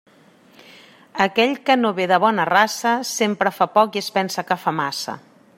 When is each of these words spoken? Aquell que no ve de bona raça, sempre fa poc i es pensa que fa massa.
Aquell 1.25 1.53
que 1.69 1.75
no 1.83 1.91
ve 2.01 2.09
de 2.13 2.19
bona 2.25 2.47
raça, 2.53 2.97
sempre 3.13 3.55
fa 3.59 3.71
poc 3.79 4.01
i 4.01 4.05
es 4.07 4.13
pensa 4.19 4.49
que 4.51 4.63
fa 4.67 4.79
massa. 4.85 5.21